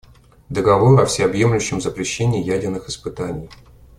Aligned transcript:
Договор 0.49 0.99
о 1.01 1.05
всеобъемлющем 1.05 1.79
запрещении 1.79 2.41
ядерных 2.43 2.87
испытаний. 2.89 3.51